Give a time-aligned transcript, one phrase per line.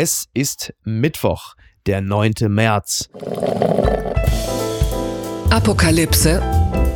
[0.00, 1.54] Es ist Mittwoch,
[1.86, 2.34] der 9.
[2.46, 3.10] März.
[5.50, 6.40] Apokalypse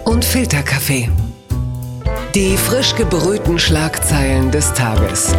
[0.05, 1.11] und Filterkaffee.
[2.37, 5.35] Die frisch gebrühten Schlagzeilen des Tages.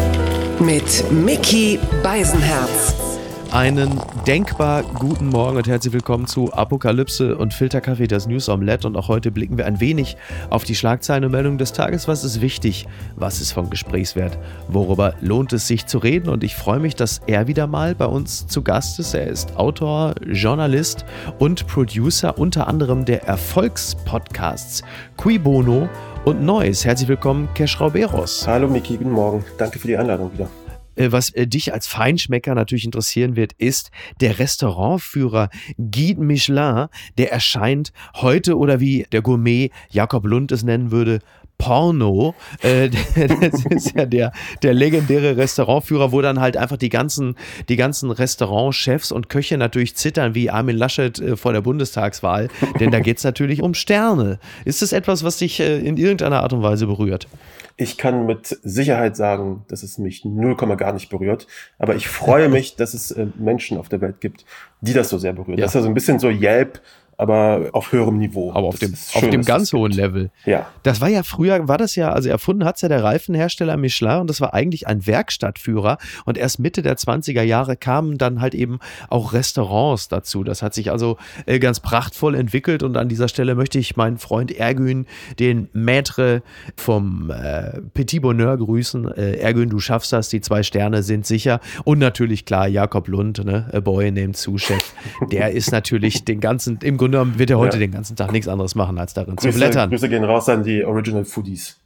[0.60, 3.13] Mit Mickey Beisenherz.
[3.54, 8.88] Einen denkbar guten Morgen und herzlich willkommen zu Apokalypse und Filterkaffee, das News Omelette.
[8.88, 10.18] Und auch heute blicken wir ein wenig
[10.50, 12.08] auf die Schlagzeilen und Meldungen des Tages.
[12.08, 12.88] Was ist wichtig?
[13.16, 14.40] Was ist von Gesprächswert?
[14.70, 16.30] Worüber lohnt es sich zu reden?
[16.30, 19.14] Und ich freue mich, dass er wieder mal bei uns zu Gast ist.
[19.14, 21.06] Er ist Autor, Journalist
[21.38, 24.82] und Producer unter anderem der Erfolgspodcasts
[25.22, 25.88] Qui Bono
[26.26, 26.86] und Neues.
[26.86, 28.48] Herzlich willkommen, Kesh Rauberos.
[28.48, 29.46] Hallo Miki, guten Morgen.
[29.60, 30.50] Danke für die Einladung wieder.
[30.96, 37.32] Äh, was äh, dich als Feinschmecker natürlich interessieren wird, ist der Restaurantführer Guide Michelin, der
[37.32, 41.20] erscheint heute oder wie der Gourmet Jakob Lund es nennen würde,
[41.58, 42.36] Porno.
[42.62, 42.90] Äh,
[43.42, 47.36] das ist ja der, der legendäre Restaurantführer, wo dann halt einfach die ganzen,
[47.70, 52.50] die ganzen Restaurantchefs und Köche natürlich zittern wie Armin Laschet äh, vor der Bundestagswahl.
[52.80, 54.40] Denn da geht es natürlich um Sterne.
[54.66, 57.28] Ist das etwas, was dich äh, in irgendeiner Art und Weise berührt?
[57.76, 61.48] Ich kann mit Sicherheit sagen, dass es mich 0, gar nicht berührt.
[61.80, 64.46] Aber ich freue mich, dass es äh, Menschen auf der Welt gibt,
[64.82, 65.58] die das so sehr berührt.
[65.58, 65.66] Ja.
[65.66, 66.82] Das ist ja so ein bisschen so Yelp
[67.18, 68.52] aber auf höherem Niveau.
[68.54, 70.32] Aber auf dem, schön, auf dem ganz hohen Level.
[70.46, 70.68] Ja.
[70.84, 74.22] Das war ja früher, war das ja, also erfunden hat es ja der Reifenhersteller Michelin
[74.22, 78.56] und das war eigentlich ein Werkstattführer und erst Mitte der 20er Jahre kamen dann halt
[78.56, 80.44] eben auch Restaurants dazu.
[80.44, 84.18] Das hat sich also äh, ganz prachtvoll entwickelt und an dieser Stelle möchte ich meinen
[84.18, 85.06] Freund Ergün,
[85.40, 86.42] den Maître
[86.76, 89.12] vom äh, Petit Bonheur grüßen.
[89.12, 93.44] Äh, Ergün, du schaffst das, die zwei Sterne sind sicher und natürlich klar Jakob Lund,
[93.44, 94.94] ne, A Boy named Sous Chef.
[95.32, 97.82] Der ist natürlich den ganzen, im Grunde genommen wird er heute ja.
[97.82, 99.90] den ganzen Tag nichts anderes machen, als darin Grüße, zu blättern.
[99.90, 101.78] Grüße gehen raus an die Original Foodies.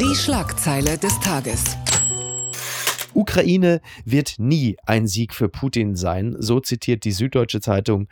[0.00, 1.76] Die Schlagzeile des Tages.
[3.14, 8.08] Ukraine wird nie ein Sieg für Putin sein, so zitiert die Süddeutsche Zeitung.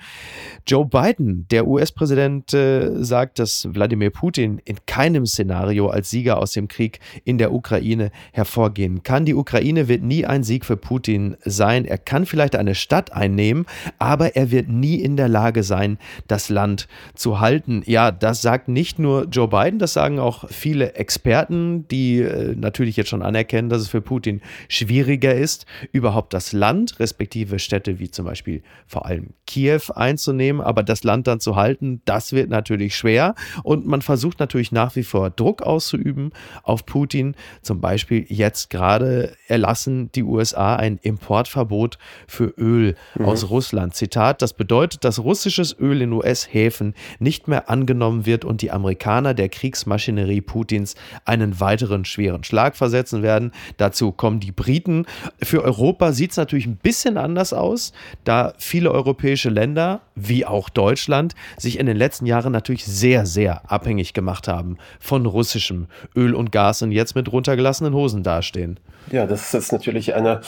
[0.67, 6.53] Joe Biden, der US-Präsident, äh, sagt, dass Wladimir Putin in keinem Szenario als Sieger aus
[6.53, 9.25] dem Krieg in der Ukraine hervorgehen kann.
[9.25, 11.85] Die Ukraine wird nie ein Sieg für Putin sein.
[11.85, 13.67] Er kann vielleicht eine Stadt einnehmen,
[13.99, 17.83] aber er wird nie in der Lage sein, das Land zu halten.
[17.87, 22.97] Ja, das sagt nicht nur Joe Biden, das sagen auch viele Experten, die äh, natürlich
[22.97, 28.01] jetzt schon anerkennen, dass es für Putin schwierig schwieriger ist, überhaupt das Land, respektive Städte
[28.01, 32.51] wie zum Beispiel vor allem Kiew einzunehmen, aber das Land dann zu halten, das wird
[32.51, 36.33] natürlich schwer und man versucht natürlich nach wie vor Druck auszuüben
[36.65, 37.37] auf Putin.
[37.63, 43.27] Zum Beispiel jetzt gerade erlassen die USA ein Importverbot für Öl mhm.
[43.27, 43.95] aus Russland.
[43.95, 49.35] Zitat, das bedeutet, dass russisches Öl in US-Häfen nicht mehr angenommen wird und die Amerikaner
[49.35, 53.53] der Kriegsmaschinerie Putins einen weiteren schweren Schlag versetzen werden.
[53.77, 55.07] Dazu kommen die Briten Briten.
[55.43, 57.93] Für Europa sieht es natürlich ein bisschen anders aus,
[58.25, 63.71] da viele europäische Länder, wie auch Deutschland, sich in den letzten Jahren natürlich sehr, sehr
[63.71, 65.87] abhängig gemacht haben von russischem
[66.17, 68.81] Öl und Gas und jetzt mit runtergelassenen Hosen dastehen.
[69.11, 70.41] Ja, das ist natürlich eine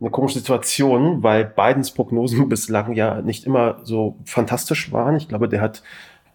[0.00, 5.16] eine komische Situation, weil Bidens Prognosen bislang ja nicht immer so fantastisch waren.
[5.16, 5.82] Ich glaube, der hat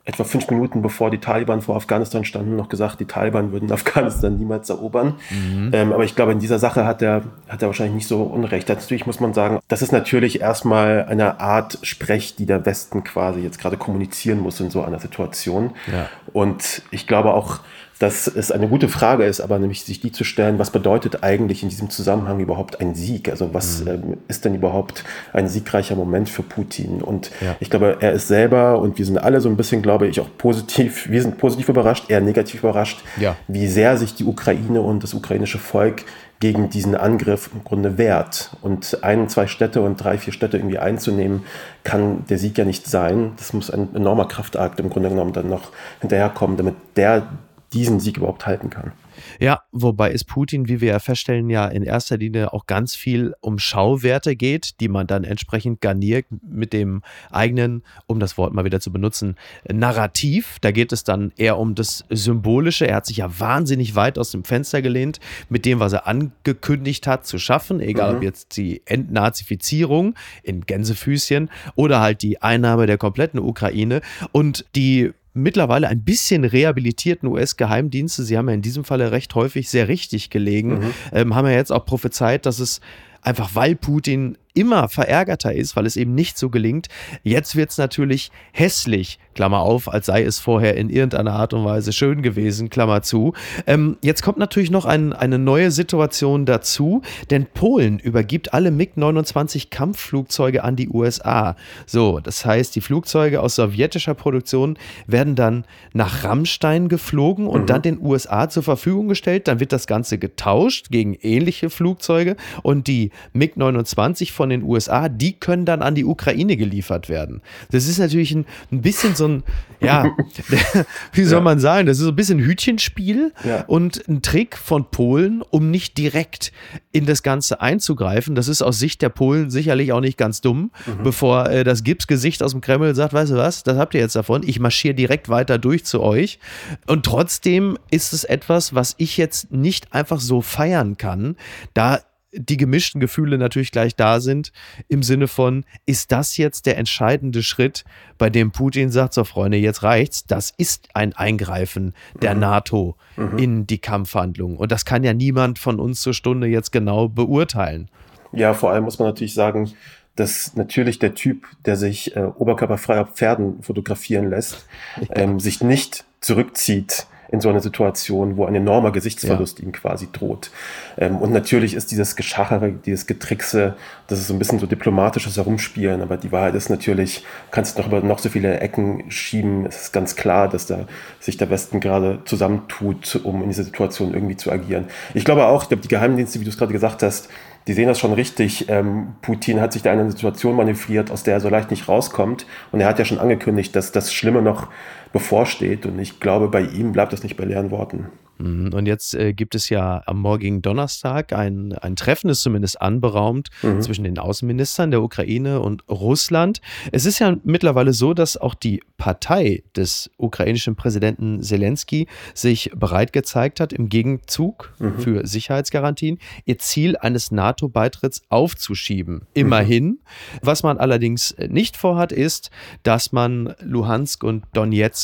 [0.10, 4.38] etwa fünf Minuten bevor die Taliban vor Afghanistan standen, noch gesagt, die Taliban würden Afghanistan
[4.38, 5.16] niemals erobern.
[5.30, 5.72] Mhm.
[5.74, 8.68] Ähm, aber ich glaube, in dieser Sache hat er, hat er wahrscheinlich nicht so Unrecht.
[8.68, 13.42] Natürlich muss man sagen, das ist natürlich erstmal eine Art Sprech, die der Westen quasi
[13.42, 15.72] jetzt gerade kommunizieren muss in so einer Situation.
[15.92, 16.10] Ja.
[16.34, 17.60] Und ich glaube auch,
[18.00, 21.64] dass es eine gute Frage ist, aber nämlich sich die zu stellen, was bedeutet eigentlich
[21.64, 23.30] in diesem Zusammenhang überhaupt ein Sieg?
[23.30, 23.88] Also was mhm.
[23.88, 27.02] ähm, ist denn überhaupt ein siegreicher Moment für Putin?
[27.02, 27.58] Und ja.
[27.60, 30.30] ich glaube, er ist selber und wir sind alle so ein bisschen, glaube ich, auch
[30.38, 33.36] positiv, wir sind positiv überrascht, eher negativ überrascht, ja.
[33.50, 36.06] wie sehr sich die Ukraine und das ukrainische Volk
[36.40, 38.52] gegen diesen Angriff im Grunde wehrt.
[38.62, 41.44] Und ein, zwei Städte und drei, vier Städte irgendwie einzunehmen,
[41.84, 43.34] kann der Sieg ja nicht sein.
[43.36, 47.28] Das muss ein enormer Kraftakt im Grunde genommen dann noch hinterherkommen, damit der
[47.74, 48.92] diesen Sieg überhaupt halten kann.
[49.40, 53.34] Ja, wobei es Putin, wie wir ja feststellen, ja in erster Linie auch ganz viel
[53.42, 57.02] um Schauwerte geht, die man dann entsprechend garniert mit dem
[57.32, 59.36] eigenen, um das Wort mal wieder zu benutzen,
[59.72, 60.58] Narrativ.
[60.62, 62.88] Da geht es dann eher um das Symbolische.
[62.88, 67.08] Er hat sich ja wahnsinnig weit aus dem Fenster gelehnt mit dem, was er angekündigt
[67.08, 68.18] hat zu schaffen, egal mhm.
[68.18, 74.02] ob jetzt die Entnazifizierung in Gänsefüßchen oder halt die Einnahme der kompletten Ukraine
[74.32, 79.70] und die mittlerweile ein bisschen rehabilitierten US-Geheimdienste, sie haben ja in diesem Falle recht häufig
[79.70, 80.94] sehr richtig gelegen, mhm.
[81.12, 82.82] ähm, haben ja jetzt auch prophezeit, dass es
[83.22, 86.88] einfach weil Putin immer verärgerter ist, weil es eben nicht so gelingt.
[87.24, 91.64] Jetzt wird es natürlich hässlich, Klammer auf, als sei es vorher in irgendeiner Art und
[91.64, 93.34] Weise schön gewesen, Klammer zu.
[93.68, 99.70] Ähm, jetzt kommt natürlich noch ein, eine neue Situation dazu, denn Polen übergibt alle MiG-29
[99.70, 101.56] Kampfflugzeuge an die USA.
[101.86, 105.64] So, das heißt, die Flugzeuge aus sowjetischer Produktion werden dann
[105.94, 107.68] nach Rammstein geflogen und mhm.
[107.68, 109.48] dann den USA zur Verfügung gestellt.
[109.48, 115.34] Dann wird das Ganze getauscht gegen ähnliche Flugzeuge und die MiG-29 von den USA, die
[115.34, 117.42] können dann an die Ukraine geliefert werden.
[117.72, 119.44] Das ist natürlich ein, ein bisschen so ein,
[119.82, 120.16] ja,
[121.14, 121.44] wie soll ja.
[121.44, 123.64] man sagen, das ist so ein bisschen Hütchenspiel ja.
[123.68, 126.52] und ein Trick von Polen, um nicht direkt
[126.92, 128.36] in das Ganze einzugreifen.
[128.36, 131.04] Das ist aus Sicht der Polen sicherlich auch nicht ganz dumm, mhm.
[131.04, 134.16] bevor äh, das Gipsgesicht aus dem Kreml sagt, weißt du was, das habt ihr jetzt
[134.16, 136.40] davon, ich marschiere direkt weiter durch zu euch.
[136.88, 141.36] Und trotzdem ist es etwas, was ich jetzt nicht einfach so feiern kann,
[141.74, 142.00] da
[142.32, 144.52] die gemischten Gefühle natürlich gleich da sind,
[144.88, 147.84] im Sinne von, ist das jetzt der entscheidende Schritt,
[148.18, 152.40] bei dem Putin sagt, so Freunde, jetzt reicht's, das ist ein Eingreifen der mhm.
[152.42, 153.38] NATO mhm.
[153.38, 154.58] in die Kampfhandlungen.
[154.58, 157.90] Und das kann ja niemand von uns zur Stunde jetzt genau beurteilen.
[158.32, 159.72] Ja, vor allem muss man natürlich sagen,
[160.16, 164.68] dass natürlich der Typ, der sich äh, oberkörperfrei auf Pferden fotografieren lässt,
[165.02, 165.16] ja.
[165.16, 169.66] ähm, sich nicht zurückzieht in so einer Situation, wo ein enormer Gesichtsverlust ja.
[169.66, 170.52] ihm quasi droht.
[170.98, 173.76] Ähm, und natürlich ist dieses Geschachere, dieses Getrickse,
[174.08, 177.82] das ist so ein bisschen so diplomatisches Herumspielen, aber die Wahrheit ist natürlich, kannst du
[177.82, 179.66] noch über noch so viele Ecken schieben.
[179.66, 180.88] Es ist ganz klar, dass da
[181.20, 184.86] sich der Westen gerade zusammentut, um in dieser Situation irgendwie zu agieren.
[185.14, 187.30] Ich glaube auch, ich glaube, die Geheimdienste, wie du es gerade gesagt hast,
[187.68, 188.68] die sehen das schon richtig.
[188.68, 191.88] Ähm, Putin hat sich da in eine Situation manövriert, aus der er so leicht nicht
[191.88, 192.48] rauskommt.
[192.72, 194.70] Und er hat ja schon angekündigt, dass das Schlimme noch
[195.12, 195.86] bevorsteht.
[195.86, 198.08] Und ich glaube, bei ihm bleibt das nicht bei leeren Worten.
[198.40, 198.74] Mhm.
[198.74, 203.50] Und jetzt äh, gibt es ja am morgigen Donnerstag ein, ein Treffen, ist zumindest anberaumt,
[203.62, 203.82] mhm.
[203.82, 206.62] zwischen den Außenministern der Ukraine und Russland.
[206.92, 213.14] Es ist ja mittlerweile so, dass auch die Partei des ukrainischen Präsidenten Zelensky sich bereit
[213.14, 215.00] gezeigt hat, im Gegenzug mhm.
[215.00, 219.24] für Sicherheitsgarantien ihr Ziel eines NATO-Beitritts aufzuschieben.
[219.34, 219.86] Immerhin.
[219.86, 220.00] Mhm.
[220.42, 222.52] Was man allerdings nicht vorhat, ist,
[222.84, 224.99] dass man Luhansk und Donetsk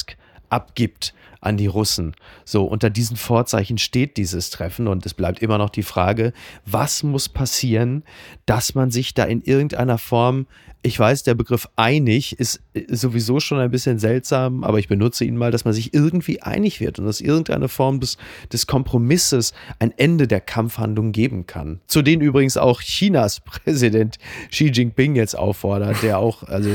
[0.50, 2.15] abgibt an die Russen.
[2.44, 6.33] So, unter diesen Vorzeichen steht dieses Treffen und es bleibt immer noch die Frage,
[6.65, 8.03] was muss passieren,
[8.45, 10.47] dass man sich da in irgendeiner Form
[10.86, 15.36] ich weiß, der Begriff einig ist sowieso schon ein bisschen seltsam, aber ich benutze ihn
[15.36, 18.18] mal, dass man sich irgendwie einig wird und dass irgendeine Form des,
[18.54, 21.80] des Kompromisses ein Ende der Kampfhandlung geben kann.
[21.88, 24.18] Zu denen übrigens auch Chinas Präsident
[24.52, 26.70] Xi Jinping jetzt auffordert, der auch also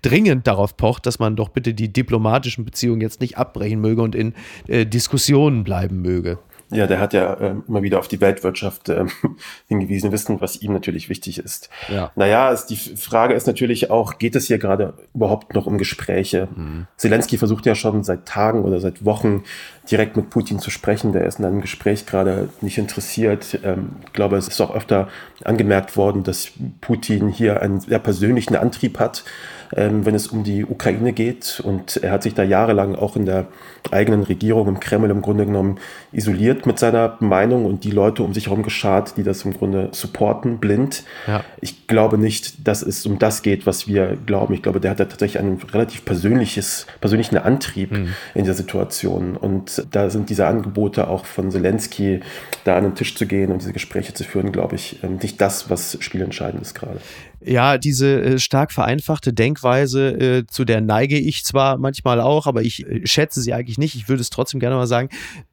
[0.00, 4.14] dringend darauf pocht, dass man doch bitte die diplomatischen Beziehungen jetzt nicht abbrechen möge und
[4.14, 4.32] in
[4.68, 6.38] äh, Diskussionen bleiben möge.
[6.70, 9.04] Ja, der hat ja äh, immer wieder auf die Weltwirtschaft äh,
[9.68, 11.68] hingewiesen, wissen, was ihm natürlich wichtig ist.
[11.88, 12.12] Ja.
[12.14, 16.48] Naja, es, die Frage ist natürlich auch, geht es hier gerade überhaupt noch um Gespräche?
[16.54, 16.86] Mhm.
[16.96, 19.42] Zelensky versucht ja schon seit Tagen oder seit Wochen
[19.90, 21.12] direkt mit Putin zu sprechen.
[21.12, 23.58] Der ist in einem Gespräch gerade nicht interessiert.
[23.64, 25.08] Ähm, ich glaube, es ist auch öfter
[25.44, 29.24] angemerkt worden, dass Putin hier einen sehr persönlichen Antrieb hat
[29.72, 31.60] wenn es um die Ukraine geht.
[31.64, 33.46] Und er hat sich da jahrelang auch in der
[33.90, 35.78] eigenen Regierung im Kreml im Grunde genommen
[36.12, 39.88] isoliert mit seiner Meinung und die Leute um sich herum geschart, die das im Grunde
[39.92, 41.04] supporten, blind.
[41.26, 41.44] Ja.
[41.60, 44.54] Ich glaube nicht, dass es um das geht, was wir glauben.
[44.54, 48.14] Ich glaube, der hat da tatsächlich einen relativ persönliches, persönlichen Antrieb mhm.
[48.34, 49.36] in der Situation.
[49.36, 52.20] Und da sind diese Angebote auch von Zelensky,
[52.64, 55.40] da an den Tisch zu gehen und diese Gespräche zu führen, glaube ich, ähm, nicht
[55.40, 57.00] das, was spielentscheidend ist gerade.
[57.42, 62.62] Ja, diese äh, stark vereinfachte Denkweise, äh, zu der neige ich zwar manchmal auch, aber
[62.62, 63.94] ich äh, schätze sie eigentlich nicht.
[63.94, 65.08] Ich würde es trotzdem gerne mal sagen,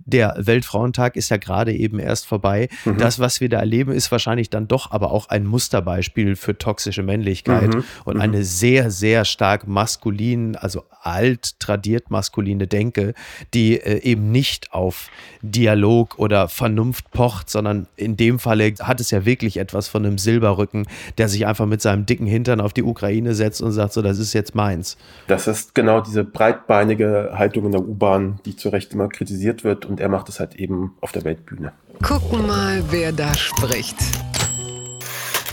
[0.07, 2.69] der Weltfrauentag ist ja gerade eben erst vorbei.
[2.85, 2.97] Mhm.
[2.97, 7.03] Das, was wir da erleben, ist wahrscheinlich dann doch aber auch ein Musterbeispiel für toxische
[7.03, 7.83] Männlichkeit mhm.
[8.05, 8.21] und mhm.
[8.21, 13.13] eine sehr, sehr stark maskulin, also alt tradiert maskuline Denke,
[13.53, 15.09] die äh, eben nicht auf
[15.41, 20.17] Dialog oder Vernunft pocht, sondern in dem Falle hat es ja wirklich etwas von einem
[20.17, 20.87] Silberrücken,
[21.17, 24.19] der sich einfach mit seinem dicken Hintern auf die Ukraine setzt und sagt, so, das
[24.19, 24.97] ist jetzt meins.
[25.27, 29.85] Das ist genau diese breitbeinige Haltung in der U-Bahn, die zu Recht immer kritisiert wird
[29.85, 31.73] und er macht es halt eben auf der Weltbühne.
[32.03, 33.97] Gucken mal, wer da spricht.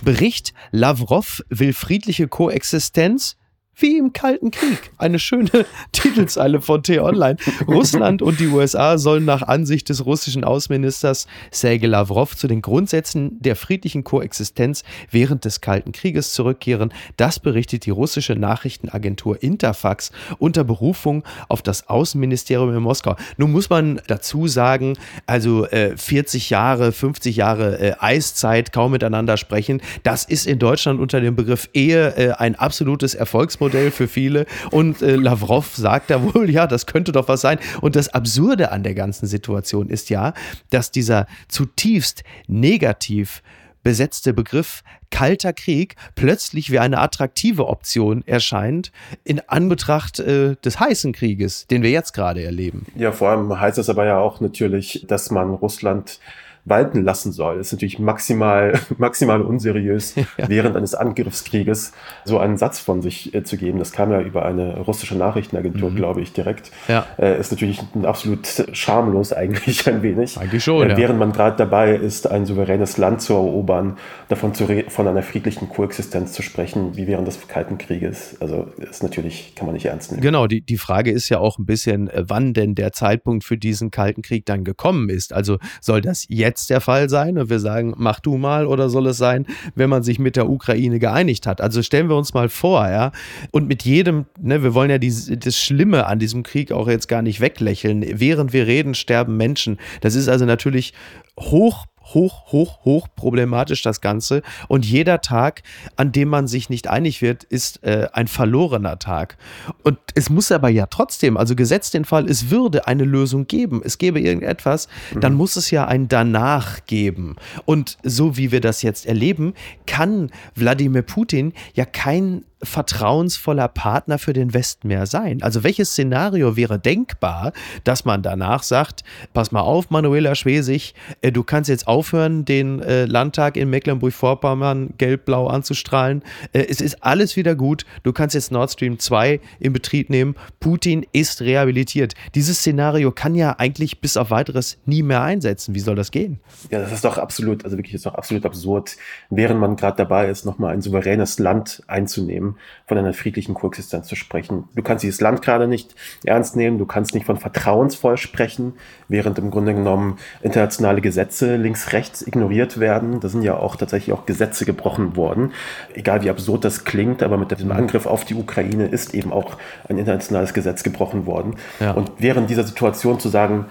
[0.04, 3.36] Bericht, Lavrov will friedliche Koexistenz
[3.76, 4.90] wie im Kalten Krieg.
[4.98, 5.50] Eine schöne
[5.92, 7.36] Titelzeile von T-Online.
[7.66, 13.40] Russland und die USA sollen nach Ansicht des russischen Außenministers Sergei Lavrov zu den Grundsätzen
[13.40, 16.92] der friedlichen Koexistenz während des Kalten Krieges zurückkehren.
[17.16, 23.16] Das berichtet die russische Nachrichtenagentur Interfax unter Berufung auf das Außenministerium in Moskau.
[23.36, 29.36] Nun muss man dazu sagen, also äh, 40 Jahre, 50 Jahre äh, Eiszeit, kaum miteinander
[29.36, 34.46] sprechen, das ist in Deutschland unter dem Begriff Ehe äh, ein absolutes Erfolgsmodell für viele.
[34.70, 37.58] Und äh, Lavrov sagt da wohl, ja, das könnte doch was sein.
[37.80, 40.34] Und das Absurde an der ganzen Situation ist ja,
[40.70, 43.42] dass dieser zutiefst negativ
[43.84, 48.90] besetzte Begriff Kalter Krieg plötzlich wie eine attraktive Option erscheint
[49.22, 52.86] in Anbetracht äh, des heißen Krieges, den wir jetzt gerade erleben.
[52.96, 56.18] Ja, vor allem heißt das aber ja auch natürlich, dass man Russland
[56.64, 57.58] walten lassen soll.
[57.58, 60.24] Das ist natürlich maximal, maximal unseriös, ja.
[60.48, 61.92] während eines Angriffskrieges
[62.24, 63.78] so einen Satz von sich äh, zu geben.
[63.78, 65.96] Das kam ja über eine russische Nachrichtenagentur, mhm.
[65.96, 66.70] glaube ich, direkt.
[66.88, 67.06] Ja.
[67.18, 70.38] Äh, ist natürlich absolut schamlos eigentlich ein wenig.
[70.38, 70.96] Eigentlich schon, äh, ja.
[70.96, 75.68] Während man gerade dabei ist, ein souveränes Land zu erobern, davon zu von einer friedlichen
[75.68, 78.36] Koexistenz zu sprechen, wie während des Kalten Krieges.
[78.40, 80.22] Also ist natürlich, kann man nicht ernst nehmen.
[80.22, 83.58] Genau, die, die Frage ist ja auch ein bisschen, äh, wann denn der Zeitpunkt für
[83.58, 85.34] diesen Kalten Krieg dann gekommen ist.
[85.34, 88.88] Also soll das jetzt jetzt der Fall sein und wir sagen, mach du mal oder
[88.88, 91.60] soll es sein, wenn man sich mit der Ukraine geeinigt hat?
[91.60, 93.10] Also stellen wir uns mal vor, ja,
[93.50, 97.08] und mit jedem, ne, wir wollen ja die, das Schlimme an diesem Krieg auch jetzt
[97.08, 98.04] gar nicht weglächeln.
[98.20, 99.78] Während wir reden, sterben Menschen.
[100.00, 100.94] Das ist also natürlich
[101.38, 104.42] hoch hoch, hoch, hoch problematisch das Ganze.
[104.68, 105.62] Und jeder Tag,
[105.96, 109.36] an dem man sich nicht einig wird, ist äh, ein verlorener Tag.
[109.82, 113.82] Und es muss aber ja trotzdem, also gesetzt den Fall, es würde eine Lösung geben,
[113.84, 115.20] es gäbe irgendetwas, mhm.
[115.20, 117.36] dann muss es ja ein Danach geben.
[117.64, 119.54] Und so wie wir das jetzt erleben,
[119.86, 125.42] kann Wladimir Putin ja kein vertrauensvoller Partner für den Westen mehr sein?
[125.42, 127.52] Also welches Szenario wäre denkbar,
[127.84, 132.80] dass man danach sagt, pass mal auf, Manuela Schwesig, äh, du kannst jetzt aufhören, den
[132.80, 136.22] äh, Landtag in Mecklenburg-Vorpommern gelb-blau anzustrahlen.
[136.52, 137.84] Äh, es ist alles wieder gut.
[138.02, 140.34] Du kannst jetzt Nord Stream 2 in Betrieb nehmen.
[140.60, 142.14] Putin ist rehabilitiert.
[142.34, 145.74] Dieses Szenario kann ja eigentlich bis auf weiteres nie mehr einsetzen.
[145.74, 146.40] Wie soll das gehen?
[146.70, 148.96] Ja, das ist doch absolut, also wirklich ist doch absolut absurd,
[149.30, 152.53] während man gerade dabei ist, nochmal ein souveränes Land einzunehmen
[152.86, 154.64] von einer friedlichen Koexistenz zu sprechen.
[154.74, 155.94] Du kannst dieses Land gerade nicht
[156.24, 158.74] ernst nehmen, du kannst nicht von vertrauensvoll sprechen,
[159.08, 163.20] während im Grunde genommen internationale Gesetze links, rechts ignoriert werden.
[163.20, 165.52] Da sind ja auch tatsächlich auch Gesetze gebrochen worden.
[165.94, 169.56] Egal wie absurd das klingt, aber mit dem Angriff auf die Ukraine ist eben auch
[169.88, 171.56] ein internationales Gesetz gebrochen worden.
[171.80, 171.92] Ja.
[171.92, 173.66] Und während dieser Situation zu sagen,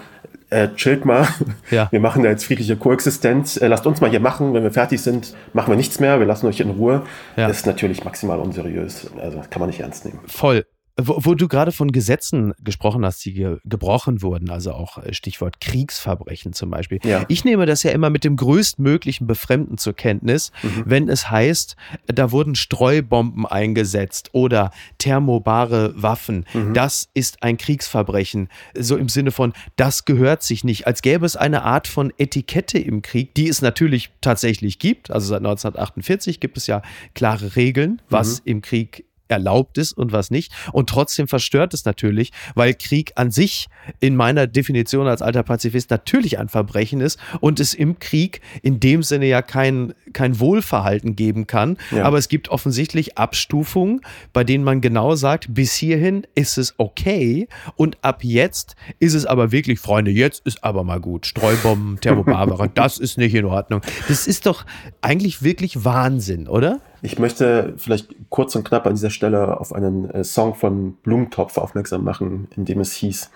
[0.54, 1.26] äh, chillt mal,
[1.70, 1.88] ja.
[1.90, 5.02] wir machen da jetzt friedliche Koexistenz, äh, lasst uns mal hier machen, wenn wir fertig
[5.02, 7.02] sind, machen wir nichts mehr, wir lassen euch in Ruhe,
[7.36, 7.48] ja.
[7.48, 10.20] ist natürlich maximal unseriös, also kann man nicht ernst nehmen.
[10.26, 10.64] Voll.
[10.96, 15.12] Wo, wo, du gerade von Gesetzen gesprochen hast, die ge gebrochen wurden, also auch äh,
[15.12, 17.00] Stichwort Kriegsverbrechen zum Beispiel.
[17.02, 17.24] Ja.
[17.26, 20.84] Ich nehme das ja immer mit dem größtmöglichen Befremden zur Kenntnis, mhm.
[20.86, 21.74] wenn es heißt,
[22.06, 26.46] da wurden Streubomben eingesetzt oder thermobare Waffen.
[26.54, 26.74] Mhm.
[26.74, 28.48] Das ist ein Kriegsverbrechen.
[28.78, 30.86] So im Sinne von, das gehört sich nicht.
[30.86, 35.10] Als gäbe es eine Art von Etikette im Krieg, die es natürlich tatsächlich gibt.
[35.10, 36.82] Also seit 1948 gibt es ja
[37.14, 38.50] klare Regeln, was mhm.
[38.50, 40.52] im Krieg erlaubt ist und was nicht.
[40.72, 43.68] Und trotzdem verstört es natürlich, weil Krieg an sich
[44.00, 48.80] in meiner Definition als alter Pazifist natürlich ein Verbrechen ist und es im Krieg in
[48.80, 51.78] dem Sinne ja kein, kein Wohlverhalten geben kann.
[51.90, 52.04] Ja.
[52.04, 54.00] Aber es gibt offensichtlich Abstufungen,
[54.32, 59.26] bei denen man genau sagt, bis hierhin ist es okay und ab jetzt ist es
[59.26, 61.26] aber wirklich, Freunde, jetzt ist aber mal gut.
[61.26, 63.80] Streubomben, Thermobarbara, das ist nicht in Ordnung.
[64.08, 64.64] Das ist doch
[65.00, 66.80] eigentlich wirklich Wahnsinn, oder?
[67.04, 71.58] Ich möchte vielleicht kurz und knapp an dieser Stelle auf einen äh, Song von Blumentopf
[71.58, 73.30] aufmerksam machen, in dem es hieß,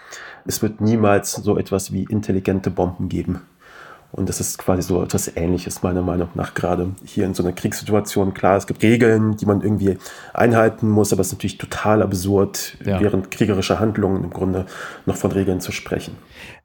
[0.47, 3.43] es wird niemals so etwas wie intelligente Bomben geben.
[4.11, 7.53] Und das ist quasi so etwas Ähnliches, meiner Meinung nach, gerade hier in so einer
[7.53, 8.33] Kriegssituation.
[8.33, 9.99] Klar, es gibt Regeln, die man irgendwie
[10.33, 13.01] einhalten muss, aber es ist natürlich total absurd, ja.
[13.01, 14.65] während kriegerischer Handlungen im Grunde
[15.05, 16.17] noch von Regeln zu sprechen.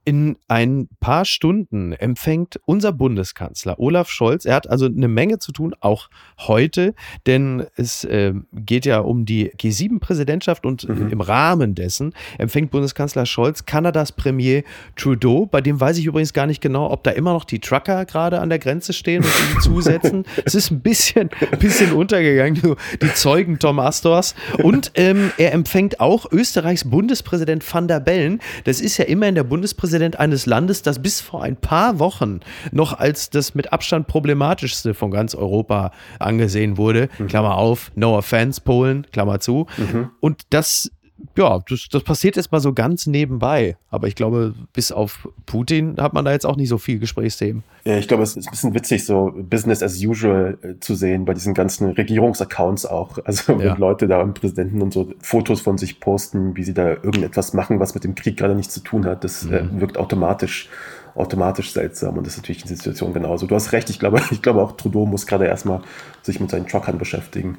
[0.06, 5.54] In ein paar Stunden empfängt unser Bundeskanzler Olaf Scholz, er hat also eine Menge zu
[5.54, 6.94] tun, auch heute,
[7.26, 11.10] denn es äh, geht ja um die G7-Präsidentschaft und mhm.
[11.10, 14.64] im Rahmen dessen empfängt Bundeskanzler Scholz Kanadas Premier
[14.98, 18.04] Trudeau, bei dem weiß ich übrigens gar nicht genau, ob da immer noch die Trucker
[18.04, 20.26] gerade an der Grenze stehen und ihm zusetzen.
[20.44, 21.30] es ist ein bisschen,
[21.60, 24.36] bisschen untergegangen, die Zeugen Tom Astors.
[24.62, 28.42] Und ähm, er empfängt auch Österreichs Bundespräsident van der Bellen.
[28.66, 32.00] Das ist ja immer in der Bundespräsidentschaft Ministerpräsident eines Landes, das bis vor ein paar
[32.00, 32.40] Wochen
[32.72, 37.10] noch als das mit Abstand problematischste von ganz Europa angesehen wurde.
[37.18, 37.28] Mhm.
[37.28, 39.68] Klammer auf, no offense, Polen, Klammer zu.
[39.78, 40.10] Mhm.
[40.20, 40.92] Und das
[41.38, 43.78] ja, das, das passiert jetzt mal so ganz nebenbei.
[43.90, 47.64] Aber ich glaube, bis auf Putin hat man da jetzt auch nicht so viel Gesprächsthemen.
[47.86, 51.26] Ja, ich glaube, es ist ein bisschen witzig, so Business as usual äh, zu sehen
[51.26, 53.20] bei diesen ganzen Regierungsaccounts auch.
[53.26, 53.60] Also ja.
[53.60, 57.54] wenn Leute da im Präsidenten und so Fotos von sich posten, wie sie da irgendetwas
[57.54, 59.78] machen, was mit dem Krieg gerade nichts zu tun hat, das äh, mhm.
[59.78, 60.70] äh, wirkt automatisch
[61.16, 63.46] automatisch seltsam und das ist natürlich in der Situation genauso.
[63.46, 65.82] Du hast recht, ich glaube, ich glaube auch Trudeau muss gerade erstmal
[66.22, 67.58] sich mit seinen Truckern beschäftigen.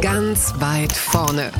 [0.00, 1.50] Ganz weit vorne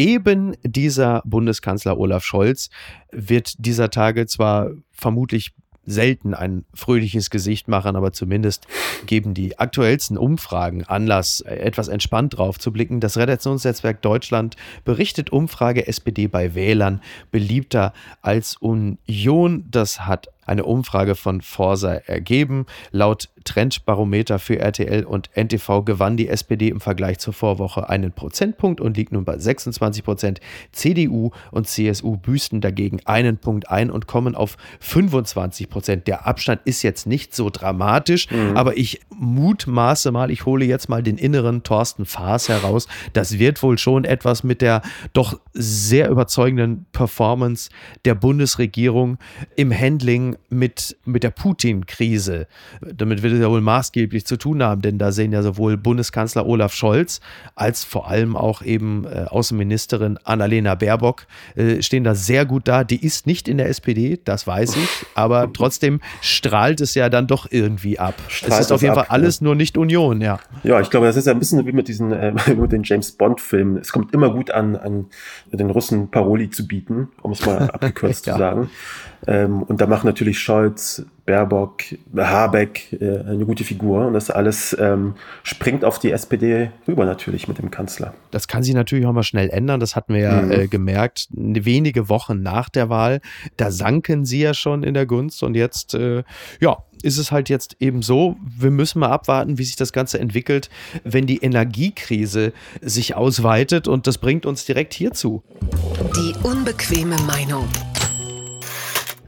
[0.00, 2.70] eben dieser Bundeskanzler Olaf Scholz
[3.12, 5.52] wird dieser Tage zwar vermutlich
[5.84, 8.66] selten ein fröhliches Gesicht machen, aber zumindest
[9.06, 13.00] geben die aktuellsten Umfragen Anlass, etwas entspannt drauf zu blicken.
[13.00, 17.92] Das Redaktionsnetzwerk Deutschland berichtet Umfrage SPD bei Wählern beliebter
[18.22, 19.66] als Union.
[19.70, 22.66] Das hat eine Umfrage von Forsa ergeben.
[22.90, 28.80] Laut Trendbarometer für RTL und NTV gewann die SPD im Vergleich zur Vorwoche einen Prozentpunkt
[28.80, 30.40] und liegt nun bei 26 Prozent.
[30.72, 36.06] CDU und CSU büßen dagegen einen Punkt ein und kommen auf 25 Prozent.
[36.08, 38.56] Der Abstand ist jetzt nicht so dramatisch, mhm.
[38.56, 42.88] aber ich mutmaße mal, ich hole jetzt mal den inneren Thorsten Faas heraus.
[43.12, 47.70] Das wird wohl schon etwas mit der doch sehr überzeugenden Performance
[48.04, 49.18] der Bundesregierung
[49.56, 52.46] im Handling mit, mit der Putin-Krise.
[52.80, 56.46] Damit wird es ja wohl maßgeblich zu tun haben, denn da sehen ja sowohl Bundeskanzler
[56.46, 57.20] Olaf Scholz
[57.54, 62.84] als vor allem auch eben äh, Außenministerin Annalena Baerbock äh, stehen da sehr gut da.
[62.84, 67.26] Die ist nicht in der SPD, das weiß ich, aber trotzdem strahlt es ja dann
[67.26, 68.14] doch irgendwie ab.
[68.28, 69.44] Strahlt es ist auf jeden ab, Fall alles ja.
[69.44, 70.40] nur nicht Union, ja.
[70.62, 73.12] Ja, ich glaube, das ist ja ein bisschen wie mit diesen äh, mit den James
[73.12, 73.76] Bond-Filmen.
[73.78, 75.06] Es kommt immer gut an, an
[75.52, 78.32] den Russen Paroli zu bieten, um es mal abgekürzt ja.
[78.34, 78.70] zu sagen.
[79.26, 81.82] Ähm, und da machen natürlich Scholz, Baerbock,
[82.16, 84.06] Habeck äh, eine gute Figur.
[84.06, 88.14] Und das alles ähm, springt auf die SPD rüber natürlich mit dem Kanzler.
[88.30, 89.78] Das kann sich natürlich auch mal schnell ändern.
[89.80, 90.50] Das hatten wir ja mhm.
[90.52, 91.28] äh, gemerkt.
[91.30, 93.20] Wenige Wochen nach der Wahl,
[93.56, 95.42] da sanken sie ja schon in der Gunst.
[95.42, 96.24] Und jetzt, äh,
[96.60, 100.18] ja, ist es halt jetzt eben so, wir müssen mal abwarten, wie sich das Ganze
[100.18, 100.68] entwickelt,
[101.04, 103.88] wenn die Energiekrise sich ausweitet.
[103.88, 105.42] Und das bringt uns direkt hierzu.
[106.16, 107.68] Die unbequeme Meinung.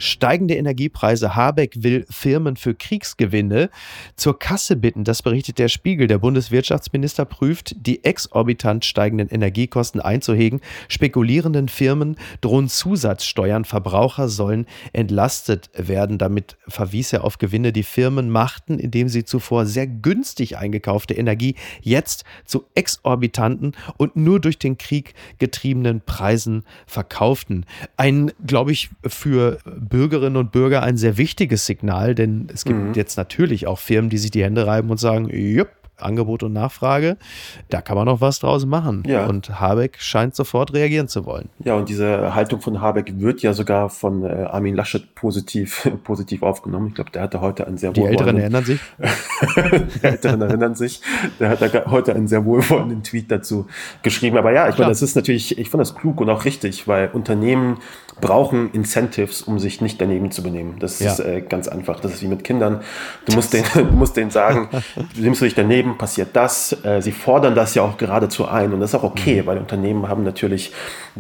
[0.03, 1.37] Steigende Energiepreise.
[1.37, 3.71] Habeck will Firmen für Kriegsgewinne
[4.17, 5.05] zur Kasse bitten.
[5.05, 6.09] Das berichtet der Spiegel.
[6.09, 10.61] Der Bundeswirtschaftsminister prüft, die exorbitant steigenden Energiekosten einzuhegen.
[10.89, 13.65] Spekulierenden Firmen drohen Zusatzsteuern.
[13.65, 16.19] Verbraucher sollen entlastet werden.
[16.19, 21.55] Damit verwies er auf Gewinne, die Firmen machten, indem sie zuvor sehr günstig eingekaufte Energie
[21.81, 27.67] jetzt zu exorbitanten und nur durch den Krieg getriebenen Preisen verkauften.
[27.97, 29.59] Ein, glaube ich, für
[29.93, 32.95] Bürgerinnen und Bürger ein sehr wichtiges Signal, denn es gibt mhm.
[32.95, 35.69] jetzt natürlich auch Firmen, die sich die Hände reiben und sagen, jupp,
[36.03, 37.17] Angebot und Nachfrage,
[37.69, 39.03] da kann man noch was draus machen.
[39.07, 39.27] Ja.
[39.27, 41.49] Und Habeck scheint sofort reagieren zu wollen.
[41.65, 46.43] Ja, und diese Haltung von Habeck wird ja sogar von äh, Armin Laschet positiv, positiv
[46.43, 46.89] aufgenommen.
[46.89, 48.81] Ich glaube, der hatte heute einen sehr Die Älteren erinnern sich.
[50.03, 51.01] Die Älteren erinnern sich.
[51.39, 53.67] Der hat da heute einen sehr wohlwollenden Tweet dazu
[54.03, 54.37] geschrieben.
[54.37, 57.11] Aber ja, ich meine, das ist natürlich, ich fand das klug und auch richtig, weil
[57.13, 57.79] Unternehmen
[58.23, 60.77] brauchen Incentives, um sich nicht daneben zu benehmen.
[60.79, 61.13] Das ja.
[61.13, 62.01] ist äh, ganz einfach.
[62.01, 62.81] Das ist wie mit Kindern.
[63.27, 66.73] Du musst, denen, du musst denen sagen, du nimmst du dich daneben, passiert das.
[66.85, 69.47] Äh, sie fordern das ja auch geradezu ein und das ist auch okay, mhm.
[69.47, 70.73] weil Unternehmen haben natürlich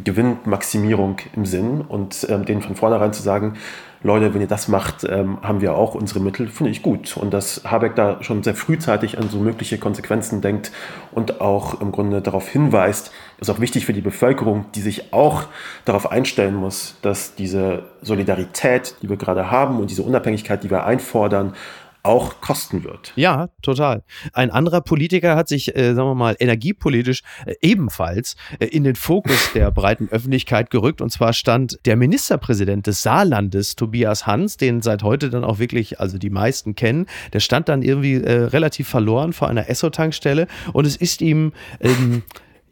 [0.02, 3.58] Gewinnmaximierung im Sinn und ähm, denen von vornherein zu sagen,
[4.04, 7.16] Leute, wenn ihr das macht, ähm, haben wir auch unsere Mittel, finde ich gut.
[7.16, 10.72] Und dass Habeck da schon sehr frühzeitig an so mögliche Konsequenzen denkt
[11.12, 15.44] und auch im Grunde darauf hinweist, ist auch wichtig für die Bevölkerung, die sich auch
[15.84, 20.84] darauf einstellen muss, dass diese Solidarität, die wir gerade haben und diese Unabhängigkeit, die wir
[20.84, 21.54] einfordern,
[22.02, 23.12] auch kosten wird.
[23.16, 24.02] Ja, total.
[24.32, 28.96] Ein anderer Politiker hat sich, äh, sagen wir mal, energiepolitisch äh, ebenfalls äh, in den
[28.96, 31.00] Fokus der breiten Öffentlichkeit gerückt.
[31.00, 36.00] Und zwar stand der Ministerpräsident des Saarlandes, Tobias Hans, den seit heute dann auch wirklich,
[36.00, 40.86] also die meisten kennen, der stand dann irgendwie äh, relativ verloren vor einer Esso-Tankstelle und
[40.86, 42.22] es ist ihm ähm,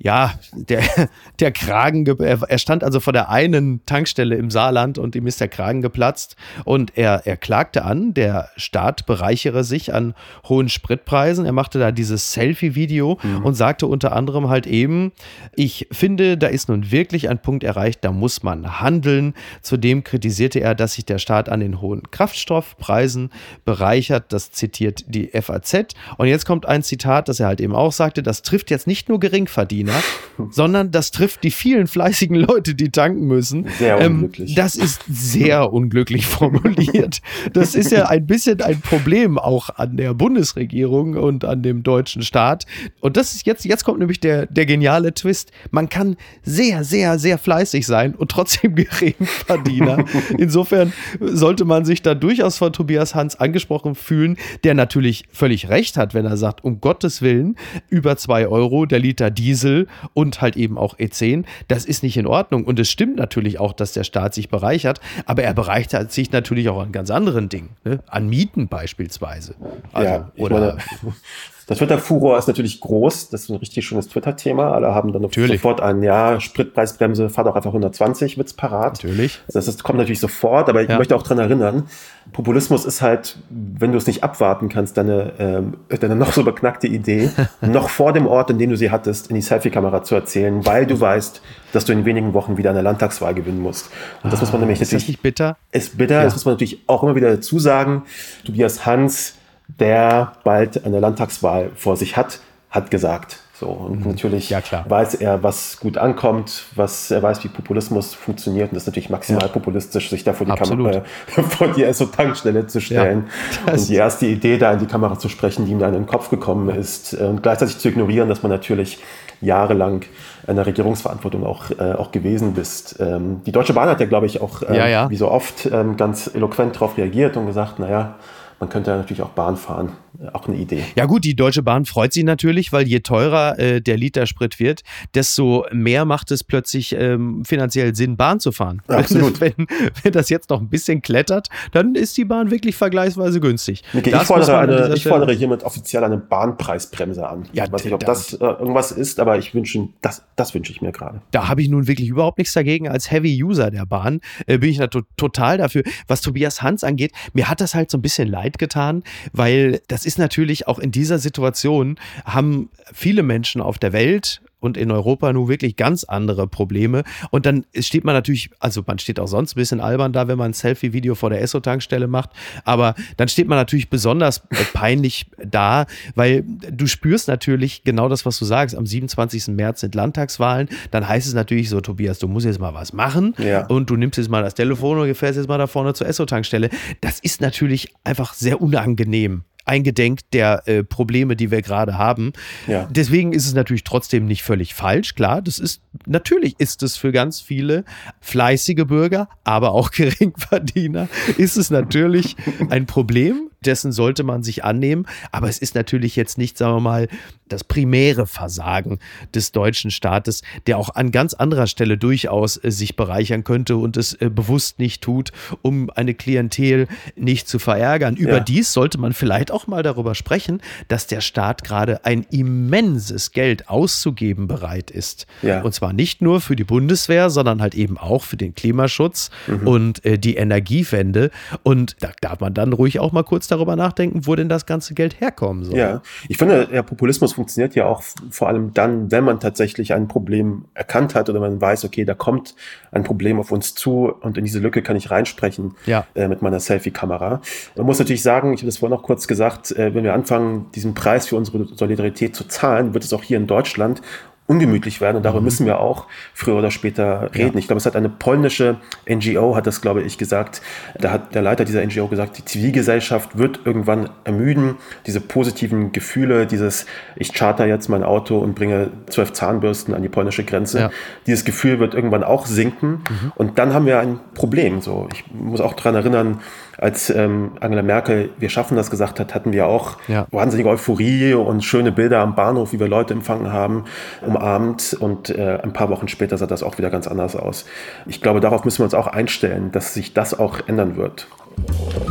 [0.02, 0.82] ja, der,
[1.40, 5.48] der Kragen, er stand also vor der einen Tankstelle im Saarland und ihm ist der
[5.48, 10.14] Kragen geplatzt und er, er klagte an, der Staat bereichere sich an
[10.48, 11.44] hohen Spritpreisen.
[11.44, 13.44] Er machte da dieses Selfie-Video mhm.
[13.44, 15.12] und sagte unter anderem halt eben,
[15.54, 19.34] ich finde, da ist nun wirklich ein Punkt erreicht, da muss man handeln.
[19.60, 23.30] Zudem kritisierte er, dass sich der Staat an den hohen Kraftstoffpreisen
[23.66, 24.32] bereichert.
[24.32, 25.88] Das zitiert die FAZ.
[26.16, 29.10] Und jetzt kommt ein Zitat, das er halt eben auch sagte, das trifft jetzt nicht
[29.10, 33.66] nur Geringverdiener, Verdiener, sondern das trifft die vielen fleißigen Leute, die tanken müssen.
[33.79, 34.50] Sehr unglücklich.
[34.50, 37.20] Ähm, das ist sehr unglücklich formuliert.
[37.53, 42.22] Das ist ja ein bisschen ein Problem auch an der Bundesregierung und an dem deutschen
[42.22, 42.66] Staat.
[43.00, 45.53] Und das ist jetzt, jetzt kommt nämlich der, der geniale Twist.
[45.70, 50.05] Man kann sehr, sehr, sehr fleißig sein und trotzdem Geringverdiener.
[50.38, 55.96] Insofern sollte man sich da durchaus von Tobias Hans angesprochen fühlen, der natürlich völlig recht
[55.96, 57.57] hat, wenn er sagt, um Gottes Willen,
[57.88, 59.80] über zwei Euro der Liter Diesel
[60.14, 62.64] und halt eben auch E10, das ist nicht in Ordnung.
[62.64, 66.69] Und es stimmt natürlich auch, dass der Staat sich bereichert, aber er bereichert sich natürlich
[66.69, 68.01] auch an ganz anderen Dingen, ne?
[68.07, 69.55] an Mieten beispielsweise.
[69.93, 71.14] Also, ja, oder meine,
[71.70, 73.28] das Twitter-Furor ist natürlich groß.
[73.28, 74.72] Das ist ein richtig schönes Twitter-Thema.
[74.72, 75.61] Alle haben dann natürlich.
[75.61, 78.94] sofort ein, ja, Spritpreisbremse, fahr doch einfach 120, wird's parat.
[78.94, 79.38] Natürlich.
[79.46, 80.98] Das, das kommt natürlich sofort, aber ich ja.
[80.98, 81.85] möchte auch dran erinnern,
[82.33, 86.88] Populismus ist halt, wenn du es nicht abwarten kannst, deine, ähm, deine noch so beknackte
[86.88, 87.30] Idee,
[87.61, 90.87] noch vor dem Ort, in dem du sie hattest, in die Selfie-Kamera zu erzählen, weil
[90.87, 91.40] du weißt,
[91.72, 93.90] dass du in wenigen Wochen wieder eine Landtagswahl gewinnen musst.
[94.24, 95.14] Und das ah, muss man nämlich ist natürlich.
[95.14, 95.56] Ist bitter?
[95.70, 96.24] Ist bitter, ja.
[96.24, 98.02] das muss man natürlich auch immer wieder dazu sagen.
[98.44, 99.37] Tobias Hans
[99.78, 103.40] der bald eine Landtagswahl vor sich hat, hat gesagt.
[103.61, 104.12] So, und mhm.
[104.12, 108.70] natürlich ja, weiß er, was gut ankommt, was er weiß, wie Populismus funktioniert.
[108.70, 109.48] Und das ist natürlich maximal ja.
[109.48, 111.02] populistisch, sich da vor die, Kamera, äh,
[111.42, 113.26] vor die SO-Tankstelle zu stellen
[113.66, 115.92] ja, und die erste Idee da in die Kamera zu sprechen, die ihm da in
[115.92, 117.12] den Kopf gekommen ist.
[117.12, 118.98] Äh, und gleichzeitig zu ignorieren, dass man natürlich
[119.42, 120.06] jahrelang
[120.46, 122.96] in der Regierungsverantwortung auch, äh, auch gewesen bist.
[122.98, 126.30] Ähm, die Deutsche Bahn hat ja, glaube ich, auch äh, wie so oft ähm, ganz
[126.33, 128.16] eloquent darauf reagiert und gesagt, naja,
[128.61, 129.92] man könnte natürlich auch Bahn fahren.
[130.35, 130.85] Auch eine Idee.
[130.96, 134.61] Ja gut, die Deutsche Bahn freut sich natürlich, weil je teurer äh, der Liter Sprit
[134.61, 134.83] wird,
[135.14, 138.83] desto mehr macht es plötzlich ähm, finanziell Sinn, Bahn zu fahren.
[138.87, 139.40] Absolut.
[139.40, 139.55] Wenn,
[140.03, 143.83] wenn, das jetzt noch ein bisschen klettert, dann ist die Bahn wirklich vergleichsweise günstig.
[143.94, 147.49] Okay, ich, fordere eine, ich fordere hiermit offiziell eine Bahnpreisbremse an.
[147.53, 150.73] Ja, ich weiß nicht, ob das äh, irgendwas ist, aber ich wünsche, das, das wünsche
[150.73, 151.23] ich mir gerade.
[151.31, 152.88] Da habe ich nun wirklich überhaupt nichts dagegen.
[152.88, 155.85] Als Heavy-User der Bahn äh, bin ich da to total dafür.
[156.09, 160.06] Was Tobias Hans angeht, mir hat das halt so ein bisschen leid getan, weil das
[160.06, 165.33] ist natürlich auch in dieser Situation, haben viele Menschen auf der Welt und in Europa
[165.33, 167.03] nun wirklich ganz andere Probleme.
[167.31, 170.38] Und dann steht man natürlich, also man steht auch sonst ein bisschen albern da, wenn
[170.38, 172.31] man ein Selfie-Video vor der Esso-Tankstelle macht,
[172.64, 174.42] aber dann steht man natürlich besonders
[174.73, 178.77] peinlich da, weil du spürst natürlich genau das, was du sagst.
[178.77, 179.49] Am 27.
[179.49, 183.35] März sind Landtagswahlen, dann heißt es natürlich so, Tobias, du musst jetzt mal was machen
[183.38, 183.66] ja.
[183.66, 186.70] und du nimmst jetzt mal das Telefon und fährst jetzt mal da vorne zur Esso-Tankstelle.
[187.01, 192.33] Das ist natürlich einfach sehr unangenehm eingedenk der äh, Probleme, die wir gerade haben.
[192.66, 192.88] Ja.
[192.90, 195.14] Deswegen ist es natürlich trotzdem nicht völlig falsch.
[195.14, 197.85] Klar, das ist natürlich ist es für ganz viele
[198.20, 202.37] fleißige Bürger, aber auch Geringverdiener ist es natürlich
[202.70, 203.49] ein Problem.
[203.64, 205.07] Dessen sollte man sich annehmen.
[205.33, 207.09] Aber es ist natürlich jetzt nicht, sagen wir mal,
[207.51, 208.99] das primäre Versagen
[209.35, 213.96] des deutschen Staates, der auch an ganz anderer Stelle durchaus äh, sich bereichern könnte und
[213.96, 218.16] es äh, bewusst nicht tut, um eine Klientel nicht zu verärgern.
[218.16, 218.73] Überdies ja.
[218.73, 224.46] sollte man vielleicht auch mal darüber sprechen, dass der Staat gerade ein immenses Geld auszugeben
[224.46, 225.27] bereit ist.
[225.42, 225.61] Ja.
[225.62, 229.66] Und zwar nicht nur für die Bundeswehr, sondern halt eben auch für den Klimaschutz mhm.
[229.66, 231.31] und äh, die Energiewende.
[231.62, 234.94] Und da darf man dann ruhig auch mal kurz darüber nachdenken, wo denn das ganze
[234.94, 235.76] Geld herkommen soll.
[235.76, 240.08] Ja, ich finde, der Populismus funktioniert ja auch vor allem dann, wenn man tatsächlich ein
[240.08, 242.54] Problem erkannt hat oder man weiß, okay, da kommt
[242.92, 246.06] ein Problem auf uns zu und in diese Lücke kann ich reinsprechen ja.
[246.14, 247.40] äh, mit meiner Selfie-Kamera.
[247.76, 250.66] Man muss natürlich sagen, ich habe das vorhin noch kurz gesagt, äh, wenn wir anfangen,
[250.74, 254.02] diesen Preis für unsere Solidarität zu zahlen, wird es auch hier in Deutschland
[254.50, 255.44] ungemütlich werden und darüber mhm.
[255.44, 257.52] müssen wir auch früher oder später reden.
[257.52, 257.58] Ja.
[257.60, 260.60] Ich glaube, es hat eine polnische NGO, hat das, glaube ich, gesagt.
[260.98, 264.74] Da hat der Leiter dieser NGO gesagt, die Zivilgesellschaft wird irgendwann ermüden,
[265.06, 270.08] diese positiven Gefühle, dieses ich charter jetzt mein Auto und bringe zwölf Zahnbürsten an die
[270.08, 270.80] polnische Grenze.
[270.80, 270.90] Ja.
[271.28, 273.32] Dieses Gefühl wird irgendwann auch sinken mhm.
[273.36, 274.80] und dann haben wir ein Problem.
[274.80, 276.40] So, ich muss auch daran erinnern,
[276.81, 280.27] als ähm, Angela Merkel, wir schaffen das gesagt hat, hatten wir auch ja.
[280.31, 283.85] wahnsinnige Euphorie und schöne Bilder am Bahnhof, wie wir Leute empfangen haben,
[284.27, 284.97] umarmt.
[284.99, 287.66] Und äh, ein paar Wochen später sah das auch wieder ganz anders aus.
[288.07, 291.29] Ich glaube, darauf müssen wir uns auch einstellen, dass sich das auch ändern wird.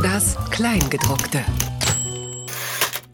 [0.02, 1.40] Das Kleingedruckte.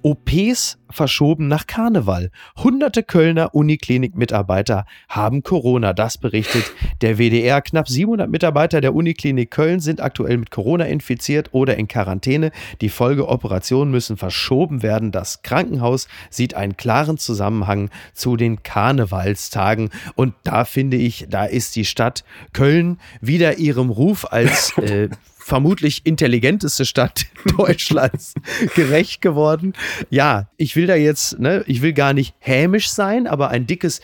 [0.07, 2.31] OPs verschoben nach Karneval.
[2.63, 5.95] Hunderte Kölner Uniklinik-Mitarbeiter haben Corona.
[5.95, 6.63] Das berichtet
[7.01, 7.61] der WDR.
[7.61, 12.53] Knapp 700 Mitarbeiter der Uniklinik Köln sind aktuell mit Corona infiziert oder in Quarantäne.
[12.83, 15.11] Die Folgeoperationen müssen verschoben werden.
[15.11, 19.91] Das Krankenhaus sieht einen klaren Zusammenhang zu den Karnevalstagen.
[20.15, 25.09] Und da finde ich, da ist die Stadt Köln wieder ihrem Ruf als äh,
[25.47, 28.35] vermutlich intelligenteste Stadt Deutschlands
[28.75, 29.75] gerecht geworden.
[30.11, 34.01] Ja, ich will da jetzt, ne, ich will gar nicht hämisch sein, aber ein dickes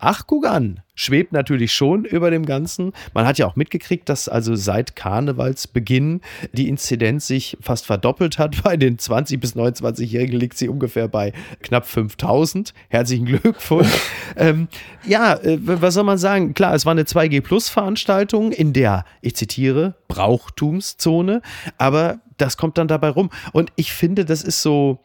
[0.00, 2.92] ach, guck an, schwebt natürlich schon über dem Ganzen.
[3.14, 6.20] Man hat ja auch mitgekriegt, dass also seit Karnevalsbeginn
[6.52, 8.62] die Inzidenz sich fast verdoppelt hat.
[8.62, 11.32] Bei den 20- bis 29-Jährigen liegt sie ungefähr bei
[11.62, 12.74] knapp 5000.
[12.88, 13.88] Herzlichen Glückwunsch.
[14.36, 14.68] ähm,
[15.06, 16.54] ja, äh, was soll man sagen?
[16.54, 21.42] Klar, es war eine 2G-Plus-Veranstaltung in der, ich zitiere, Brauchtumszone,
[21.78, 23.30] aber das kommt dann dabei rum.
[23.52, 25.00] Und ich finde, das ist so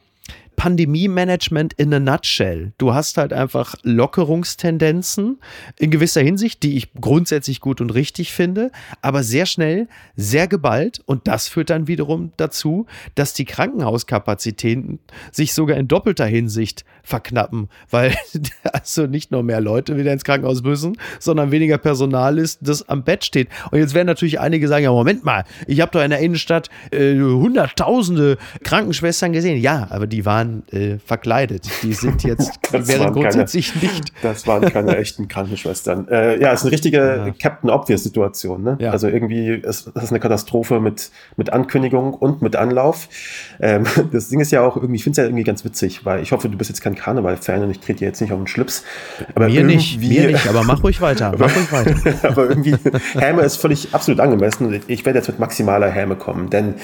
[0.56, 2.74] Pandemie-Management in a nutshell.
[2.78, 5.40] Du hast halt einfach Lockerungstendenzen
[5.78, 11.02] in gewisser Hinsicht, die ich grundsätzlich gut und richtig finde, aber sehr schnell, sehr geballt
[11.06, 15.00] und das führt dann wiederum dazu, dass die Krankenhauskapazitäten
[15.32, 18.16] sich sogar in doppelter Hinsicht verknappen, weil
[18.64, 23.04] also nicht nur mehr Leute wieder ins Krankenhaus müssen, sondern weniger Personal ist, das am
[23.04, 23.50] Bett steht.
[23.72, 26.70] Und jetzt werden natürlich einige sagen, ja Moment mal, ich habe doch in der Innenstadt
[26.92, 29.62] äh, hunderttausende Krankenschwestern gesehen.
[29.62, 31.68] Ja, aber die waren waren äh, verkleidet.
[31.84, 34.14] Die sind jetzt, die wären grundsätzlich keine, nicht.
[34.22, 36.08] Das waren keine echten Krankenschwestern.
[36.08, 37.32] Äh, ja, es ist eine richtige ja.
[37.32, 38.64] Captain Obvious-Situation.
[38.64, 38.78] Ne?
[38.80, 38.92] Ja.
[38.92, 43.10] Also irgendwie ist das ist eine Katastrophe mit, mit Ankündigung und mit Anlauf.
[43.60, 46.22] Ähm, das Ding ist ja auch irgendwie, ich finde es ja irgendwie ganz witzig, weil
[46.22, 48.48] ich hoffe, du bist jetzt kein Karneval-Fan und ich trete dir jetzt nicht auf den
[48.48, 48.84] Schlips.
[49.34, 51.34] Aber mir nicht, mir nicht, aber mach ruhig weiter.
[51.38, 52.30] mach ruhig weiter.
[52.30, 52.76] aber irgendwie,
[53.14, 54.82] Häme ist völlig absolut angemessen.
[54.88, 56.76] Ich werde jetzt mit maximaler Häme kommen, denn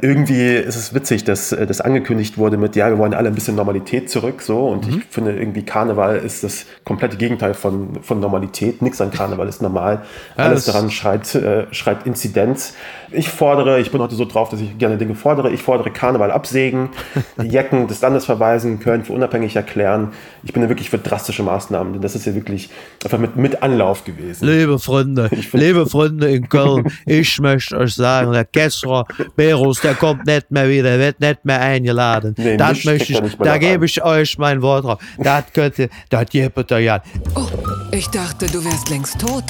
[0.00, 3.56] irgendwie ist es witzig, dass das angekündigt wurde mit, ja, wir wollen alle ein bisschen
[3.56, 4.68] Normalität zurück, so.
[4.68, 4.98] Und mhm.
[4.98, 8.82] ich finde irgendwie Karneval ist das komplette Gegenteil von, von Normalität.
[8.82, 10.02] Nichts an Karneval ist normal.
[10.36, 12.74] Ja, Alles daran schreit, äh, schreit Inzidenz.
[13.12, 15.50] Ich fordere, ich bin heute so drauf, dass ich gerne Dinge fordere.
[15.50, 16.90] Ich fordere Karneval absägen,
[17.42, 20.12] die Jecken des Landes verweisen, Köln für unabhängig erklären.
[20.42, 22.70] Ich bin ja wirklich für drastische Maßnahmen, denn das ist ja wirklich
[23.04, 24.46] einfach mit, mit Anlauf gewesen.
[24.46, 29.06] Liebe Freunde, liebe Freunde in Köln, ich möchte euch sagen, der Kessler
[29.36, 32.34] Berus, der kommt nicht mehr wieder, wird nicht mehr eingeladen.
[32.36, 34.98] Nee, das möchte ich, da gebe ich euch mein Wort drauf.
[35.18, 37.02] Das könnte, das gibt ja.
[37.34, 37.46] Oh,
[37.92, 39.44] ich dachte, du wärst längst tot.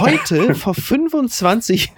[0.00, 1.92] Heute vor 25,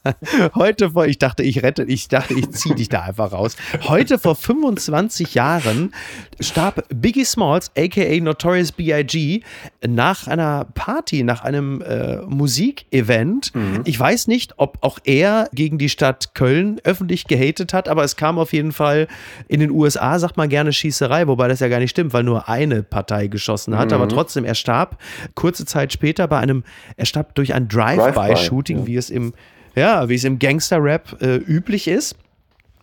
[0.54, 3.56] heute vor, ich dachte, ich rette, ich dachte, ich ziehe dich da einfach raus.
[3.88, 5.92] Heute vor 25 Jahren
[6.38, 9.42] starb Biggie Smalls, aka Notorious B.I.G.,
[9.84, 13.52] nach einer Party, nach einem äh, Musikevent.
[13.54, 13.80] Mhm.
[13.84, 18.14] Ich weiß nicht, ob auch er gegen die Stadt Köln öffentlich gehatet hat, aber es
[18.14, 19.08] kam auf jeden Fall
[19.48, 22.48] in den USA, sagt man gerne Schießerei, wobei das ja gar nicht stimmt, weil nur
[22.48, 23.88] eine Partei geschossen hat.
[23.88, 23.94] Mhm.
[23.94, 24.98] Aber trotzdem, er starb
[25.34, 26.62] kurze Zeit später bei einem,
[26.96, 28.92] er starb durch ein Drive-by-Shooting, Drive ja.
[28.92, 29.32] wie es im,
[29.74, 32.14] ja, wie es im Gangster-Rap äh, üblich ist.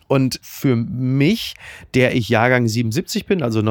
[0.08, 1.54] Und für mich,
[1.94, 3.62] der ich Jahrgang 77 bin, also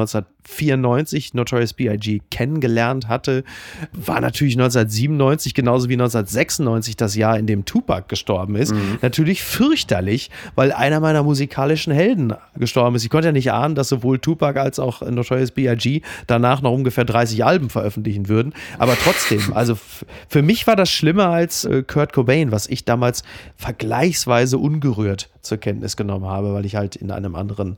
[0.48, 2.20] 1994 Notorious B.I.G.
[2.30, 3.44] kennengelernt hatte,
[3.92, 8.98] war natürlich 1997 genauso wie 1996 das Jahr, in dem Tupac gestorben ist, mhm.
[9.02, 13.04] natürlich fürchterlich, weil einer meiner musikalischen Helden gestorben ist.
[13.04, 16.02] Ich konnte ja nicht ahnen, dass sowohl Tupac als auch Notorious B.I.G.
[16.26, 18.54] danach noch ungefähr 30 Alben veröffentlichen würden.
[18.78, 19.78] Aber trotzdem, also
[20.28, 23.22] für mich war das schlimmer als äh, Kurt Cobain, was ich damals
[23.56, 27.76] vergleichsweise ungerührt zur Kenntnis genommen habe, weil ich halt in einem anderen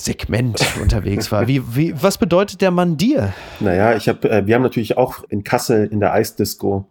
[0.00, 1.46] Segment unterwegs war.
[1.48, 3.32] Wie, wie, was bedeutet der Mann dir?
[3.60, 6.86] Naja, ich hab, äh, wir haben natürlich auch in Kassel in der Eisdisco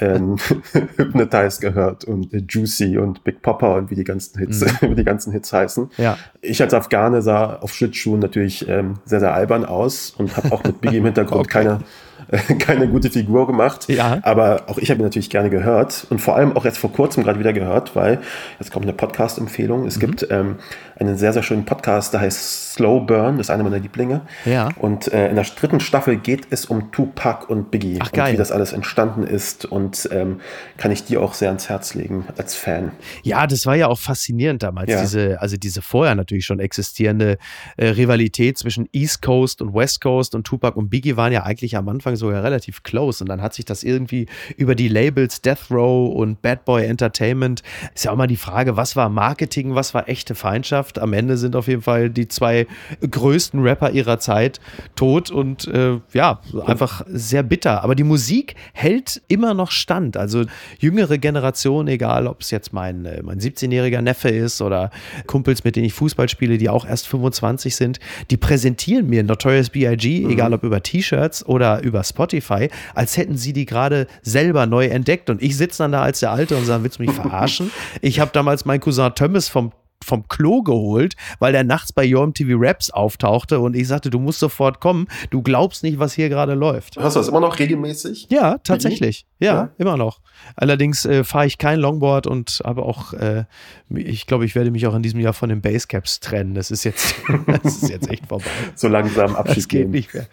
[0.00, 0.36] ähm,
[0.96, 4.68] Hypnotize gehört und äh, Juicy und Big Popper und wie die ganzen Hits, mhm.
[4.90, 5.90] wie die ganzen Hits heißen.
[5.98, 6.18] Ja.
[6.40, 10.64] Ich als Afghane sah auf Schlittschuhen natürlich ähm, sehr, sehr albern aus und habe auch
[10.64, 11.64] mit Biggie im Hintergrund okay.
[11.64, 11.80] keine
[12.58, 13.88] keine gute Figur gemacht.
[13.88, 14.18] Ja.
[14.22, 17.22] Aber auch ich habe ihn natürlich gerne gehört und vor allem auch jetzt vor kurzem
[17.24, 18.20] gerade wieder gehört, weil
[18.58, 19.86] jetzt kommt eine Podcast-Empfehlung.
[19.86, 20.00] Es mhm.
[20.00, 20.56] gibt ähm,
[20.98, 24.22] einen sehr, sehr schönen Podcast, der heißt Slow Burn, das ist einer meiner Lieblinge.
[24.44, 24.70] Ja.
[24.78, 28.26] Und äh, in der dritten Staffel geht es um Tupac und Biggie Ach, geil.
[28.26, 30.40] und wie das alles entstanden ist und ähm,
[30.76, 32.92] kann ich dir auch sehr ans Herz legen als Fan.
[33.22, 35.00] Ja, das war ja auch faszinierend damals, ja.
[35.00, 37.38] diese, also diese vorher natürlich schon existierende
[37.76, 41.76] äh, Rivalität zwischen East Coast und West Coast und Tupac und Biggie waren ja eigentlich
[41.76, 44.26] am Anfang sogar relativ close und dann hat sich das irgendwie
[44.56, 47.62] über die Labels Death Row und Bad Boy Entertainment,
[47.94, 50.98] ist ja auch mal die Frage, was war Marketing, was war echte Feindschaft?
[50.98, 52.66] Am Ende sind auf jeden Fall die zwei
[53.08, 54.60] größten Rapper ihrer Zeit
[54.94, 57.82] tot und äh, ja, einfach sehr bitter.
[57.82, 60.16] Aber die Musik hält immer noch stand.
[60.16, 60.44] Also
[60.78, 64.90] jüngere Generation, egal ob es jetzt mein, äh, mein 17-jähriger Neffe ist oder
[65.26, 68.00] Kumpels, mit denen ich Fußball spiele, die auch erst 25 sind,
[68.30, 70.30] die präsentieren mir Notorious B.I.G., mhm.
[70.30, 75.30] egal ob über T-Shirts oder über Spotify, als hätten sie die gerade selber neu entdeckt.
[75.30, 77.70] Und ich sitze dann da als der Alte und sage, willst du mich verarschen?
[78.00, 79.72] Ich habe damals meinen Cousin Thomas vom
[80.04, 84.18] vom Klo geholt, weil der nachts bei Your TV Raps auftauchte und ich sagte, du
[84.18, 85.08] musst sofort kommen.
[85.30, 86.96] Du glaubst nicht, was hier gerade läuft.
[86.96, 88.28] Hast du das immer noch regelmäßig?
[88.30, 89.26] Ja, tatsächlich.
[89.38, 90.20] Ja, ja, immer noch.
[90.54, 93.44] Allerdings äh, fahre ich kein Longboard und habe auch, äh,
[93.90, 96.54] ich glaube, ich werde mich auch in diesem Jahr von den Basecaps trennen.
[96.54, 97.16] Das ist jetzt,
[97.46, 98.44] das ist jetzt echt vorbei.
[98.74, 100.26] So langsam Abschied das geht nicht mehr.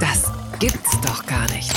[0.00, 1.72] Das gibt's doch gar nicht.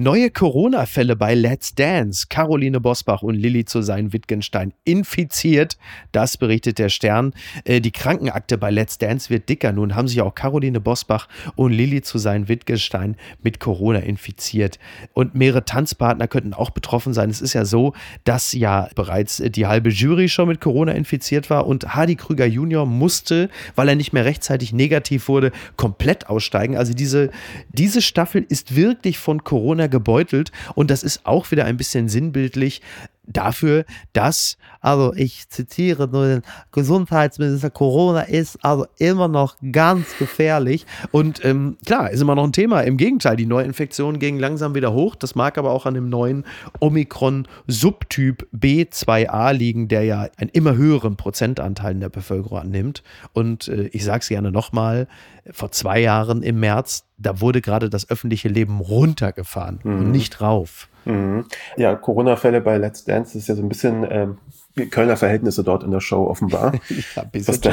[0.00, 2.26] Neue Corona-Fälle bei Let's Dance.
[2.28, 5.76] Caroline Bosbach und Lilly zu sein Wittgenstein infiziert.
[6.12, 7.34] Das berichtet der Stern.
[7.64, 9.72] Äh, die Krankenakte bei Let's Dance wird dicker.
[9.72, 14.78] Nun haben sich auch Caroline Bosbach und Lilly zu sein Wittgenstein mit Corona infiziert.
[15.14, 17.28] Und mehrere Tanzpartner könnten auch betroffen sein.
[17.28, 21.66] Es ist ja so, dass ja bereits die halbe Jury schon mit Corona infiziert war
[21.66, 26.76] und Hardy Krüger Junior musste, weil er nicht mehr rechtzeitig negativ wurde, komplett aussteigen.
[26.76, 27.32] Also diese,
[27.70, 30.52] diese Staffel ist wirklich von Corona gebeutelt.
[30.74, 32.82] Und das ist auch wieder ein bisschen sinnbildlich
[33.32, 40.86] dafür, dass, also ich zitiere nur den Gesundheitsminister, Corona ist also immer noch ganz gefährlich.
[41.12, 42.80] Und ähm, klar, ist immer noch ein Thema.
[42.80, 45.14] Im Gegenteil, die Neuinfektionen gehen langsam wieder hoch.
[45.14, 46.44] Das mag aber auch an dem neuen
[46.80, 53.02] Omikron-Subtyp B2a liegen, der ja einen immer höheren Prozentanteil in der Bevölkerung annimmt.
[53.32, 55.06] Und äh, ich sage es gerne nochmal,
[55.50, 59.98] vor zwei Jahren im März, da wurde gerade das öffentliche Leben runtergefahren mhm.
[59.98, 60.88] und nicht rauf.
[61.08, 61.46] Mhm.
[61.78, 64.38] Ja, Corona-Fälle bei Let's Dance ist ja so ein bisschen ähm,
[64.86, 66.72] Kölner Verhältnisse dort in der Show offenbar,
[67.16, 67.70] ja, was, da,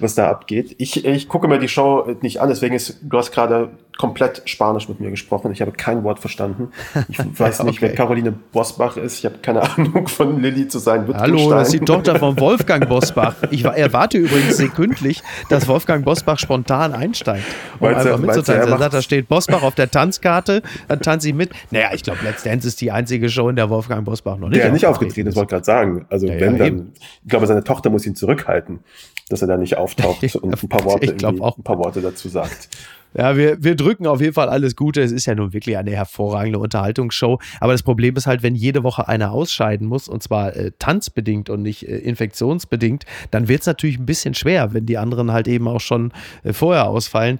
[0.00, 0.74] was da abgeht.
[0.78, 4.88] Ich, ich gucke mir die Show nicht an, deswegen ist, du hast gerade komplett Spanisch
[4.88, 5.52] mit mir gesprochen.
[5.52, 6.68] Ich habe kein Wort verstanden.
[7.08, 7.88] Ich weiß nicht, okay.
[7.88, 9.18] wer Caroline Bosbach ist.
[9.18, 11.06] Ich habe keine Ahnung von Lilly zu sein.
[11.14, 13.36] Hallo, das ist die Tochter von Wolfgang Bosbach.
[13.50, 17.44] Ich erwarte übrigens sekündlich, dass Wolfgang Bosbach spontan einsteigt,
[17.78, 18.72] um meinst einfach mitzutanzen.
[18.72, 21.50] Er sagt, da steht Bosbach auf der Tanzkarte, dann tanze ich mit.
[21.70, 24.62] Naja, ich glaube, Let's Dance ist die einzige Show, in der Wolfgang Bosbach noch nicht
[24.62, 26.06] Der nicht aufgetreten ist, wollte gerade sagen.
[26.08, 26.92] Also ja, wenn, ja, dann,
[27.22, 28.80] ich glaube, seine Tochter muss ihn zurückhalten,
[29.28, 32.68] dass er da nicht auftaucht und ein paar Worte, ein paar Worte dazu sagt.
[33.14, 35.02] Ja, wir, wir drücken auf jeden Fall alles Gute.
[35.02, 37.38] Es ist ja nun wirklich eine hervorragende Unterhaltungsshow.
[37.60, 41.50] Aber das Problem ist halt, wenn jede Woche einer ausscheiden muss, und zwar äh, tanzbedingt
[41.50, 45.48] und nicht äh, infektionsbedingt, dann wird es natürlich ein bisschen schwer, wenn die anderen halt
[45.48, 47.38] eben auch schon äh, vorher ausfallen.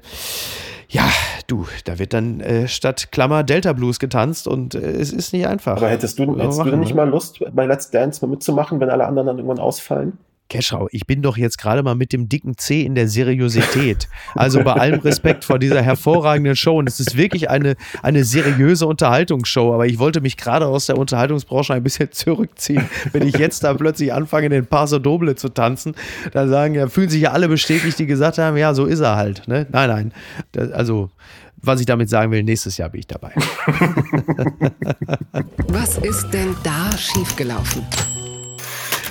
[0.89, 1.09] Ja,
[1.47, 5.47] du, da wird dann äh, statt Klammer Delta Blues getanzt und äh, es ist nicht
[5.47, 5.79] einfach.
[5.79, 8.79] Aber hättest du, hättest machen, du denn nicht mal Lust, bei Let's Dance mal mitzumachen,
[8.79, 10.19] wenn alle anderen dann irgendwann ausfallen?
[10.49, 14.09] Keschau, ich bin doch jetzt gerade mal mit dem dicken C in der Seriosität.
[14.35, 16.79] Also bei allem Respekt vor dieser hervorragenden Show.
[16.79, 19.73] Und es ist wirklich eine, eine seriöse Unterhaltungsshow.
[19.73, 22.85] Aber ich wollte mich gerade aus der Unterhaltungsbranche ein bisschen zurückziehen.
[23.13, 25.95] Wenn ich jetzt da plötzlich anfange, den Paso Doble zu tanzen,
[26.33, 29.17] dann sagen ja, fühlen sich ja alle bestätigt, die gesagt haben, ja, so ist er
[29.17, 29.49] halt.
[29.49, 29.67] Ne?
[29.71, 30.13] Nein, nein.
[30.53, 31.11] Das, also
[31.63, 33.33] was ich damit sagen will, nächstes Jahr bin ich dabei.
[35.69, 37.87] Was ist denn da schiefgelaufen?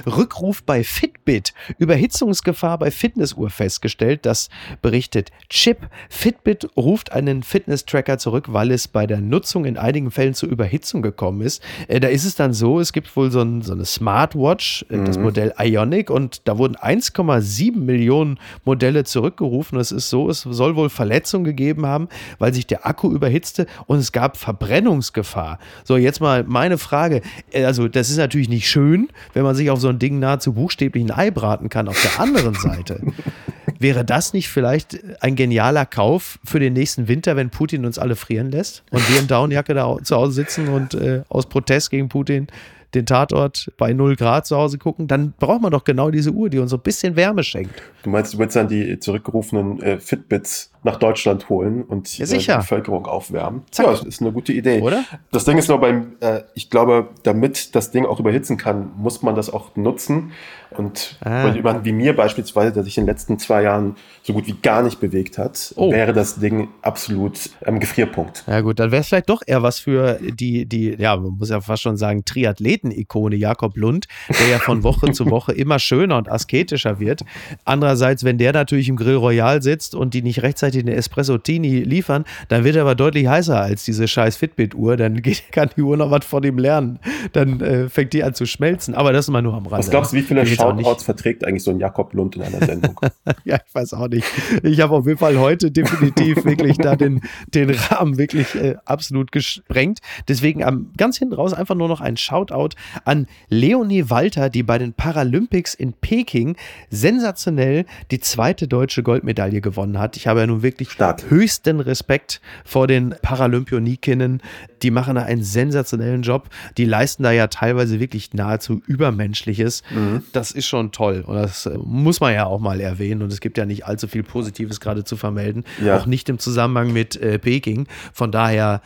[0.06, 1.54] Rückruf bei Fitbit.
[1.78, 4.26] Überhitzungsgefahr bei Fitnessuhr festgestellt.
[4.26, 4.50] Das
[4.82, 5.90] berichtet Chip.
[6.10, 11.02] Fitbit ruft einen Fitness-Tracker zurück, weil es bei der Nutzung in einigen Fällen zu Überhitzung
[11.02, 11.62] gekommen ist.
[11.88, 14.98] Äh, da ist es dann so, es gibt wohl so, ein, so eine Smartwatch, äh,
[14.98, 15.06] mhm.
[15.06, 19.80] das Modell Ionic, und da wurden 1,7 Millionen Modelle zurückgerufen.
[19.80, 22.10] Es ist so, es soll wohl Verletzungen gegeben haben,
[22.40, 25.60] weil sich der Akku überhitzte und es gab Verbrennungsgefahr.
[25.84, 27.22] So, jetzt mal meine Frage.
[27.52, 30.54] Äh, also, das ist natürlich nicht schön, wenn man sich auf so ein Ding nahezu
[30.54, 31.88] buchstäblich ein Ei braten kann.
[31.88, 33.02] Auf der anderen Seite
[33.80, 38.16] wäre das nicht vielleicht ein genialer Kauf für den nächsten Winter, wenn Putin uns alle
[38.16, 42.10] frieren lässt und wir in Downjacke da zu Hause sitzen und äh, aus Protest gegen
[42.10, 42.48] Putin
[42.94, 46.50] den Tatort bei 0 Grad zu Hause gucken, dann braucht man doch genau diese Uhr,
[46.50, 47.82] die uns so ein bisschen Wärme schenkt.
[48.04, 52.46] Du meinst, du willst dann die zurückgerufenen äh, Fitbits nach Deutschland holen und ja, die
[52.46, 53.64] Bevölkerung aufwärmen.
[53.72, 53.86] Zack.
[53.86, 54.82] Ja, das ist eine gute Idee.
[54.82, 55.04] Oder?
[55.32, 59.22] Das Ding ist nur beim, äh, ich glaube, damit das Ding auch überhitzen kann, muss
[59.22, 60.32] man das auch nutzen.
[60.72, 61.50] Und ah.
[61.50, 64.84] jemand wie mir beispielsweise, der sich in den letzten zwei Jahren so gut wie gar
[64.84, 65.92] nicht bewegt hat, oh.
[65.92, 68.46] wäre das Ding absolut am Gefrierpunkt.
[68.48, 71.50] Ja gut, dann wäre es vielleicht doch eher was für die, die, ja, man muss
[71.50, 76.16] ja fast schon sagen, Triathleten-Ikone Jakob Lund, der ja von Woche zu Woche immer schöner
[76.16, 77.26] und asketischer wird.
[77.66, 81.38] Andererseits, wenn der natürlich im Grill Royal sitzt und die nicht rechtzeitig rechtzeitig eine Espresso
[81.38, 84.98] Tini liefern, dann wird er aber deutlich heißer als diese scheiß Fitbit-Uhr.
[84.98, 87.00] Dann geht, kann die Uhr noch was von ihm lernen.
[87.34, 88.96] Dann äh, fängt die an zu schmelzen.
[88.96, 89.80] Aber das ist mal nur am Rande.
[89.80, 92.96] Was glaubst du, wie viele Shoutouts verträgt eigentlich so ein Jakob Lund in einer Sendung?
[93.44, 94.26] ja, ich weiß auch nicht.
[94.64, 97.22] Ich habe auf jeden Fall heute definitiv wirklich da den,
[97.54, 100.00] den Rahmen wirklich äh, absolut gesprengt.
[100.28, 104.78] Deswegen am ganz hinten raus einfach nur noch ein Shoutout an Leonie Walter, die bei
[104.78, 106.56] den Paralympics in Peking
[106.90, 110.18] sensationell die zweite deutsche Goldmedaille gewonnen hat.
[110.18, 111.30] Ich habe ja nun wirklich Stark.
[111.30, 114.42] höchsten Respekt vor den Paralympionikinnen.
[114.84, 116.50] Die machen da einen sensationellen Job.
[116.78, 119.84] Die leisten da ja teilweise wirklich nahezu Übermenschliches.
[119.90, 120.24] Mhm.
[120.34, 121.24] Das ist schon toll.
[121.26, 123.22] Und das äh, muss man ja auch mal erwähnen.
[123.22, 125.64] Und es gibt ja nicht allzu viel Positives gerade zu vermelden.
[125.84, 125.98] Ja.
[125.98, 127.88] Auch nicht im Zusammenhang mit äh, Peking.
[128.14, 128.82] Von daher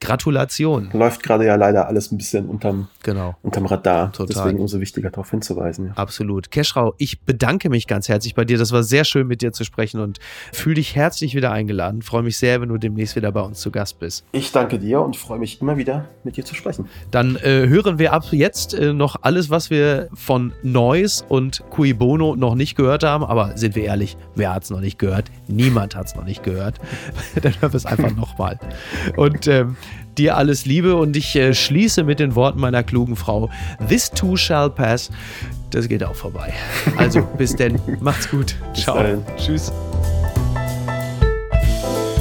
[0.00, 0.90] Gratulation.
[0.92, 3.36] Läuft gerade ja leider alles ein bisschen unterm, genau.
[3.42, 4.12] unterm Radar.
[4.12, 4.26] Total.
[4.34, 5.88] Deswegen umso wichtiger darauf hinzuweisen.
[5.88, 5.92] Ja.
[5.94, 6.50] Absolut.
[6.50, 8.56] Keschrau, ich bedanke mich ganz herzlich bei dir.
[8.56, 10.18] Das war sehr schön mit dir zu sprechen und
[10.52, 12.02] fühle dich herzlich herzlich wieder eingeladen.
[12.02, 14.24] Freue mich sehr, wenn du demnächst wieder bei uns zu Gast bist.
[14.32, 16.86] Ich danke dir und freue mich immer wieder mit dir zu sprechen.
[17.10, 21.92] Dann äh, hören wir ab jetzt äh, noch alles, was wir von Noise und Cui
[21.92, 23.24] Bono noch nicht gehört haben.
[23.24, 25.30] Aber sind wir ehrlich, wer hat es noch nicht gehört?
[25.48, 26.78] Niemand hat es noch nicht gehört.
[27.42, 28.58] Dann hören wir es einfach nochmal.
[29.16, 29.76] Und ähm,
[30.16, 33.50] dir alles Liebe und ich äh, schließe mit den Worten meiner klugen Frau:
[33.88, 35.10] This too shall pass.
[35.70, 36.52] Das geht auch vorbei.
[36.96, 37.80] Also bis denn.
[38.00, 38.56] Macht's gut.
[38.74, 39.24] Ciao.
[39.36, 39.72] Tschüss.